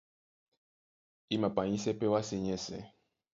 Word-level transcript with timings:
I 1.33 1.35
mapanyísɛ́ 1.41 1.97
pɛ́ 1.99 2.11
wásē 2.13 2.37
nyɛ́sɛ̄. 2.45 2.81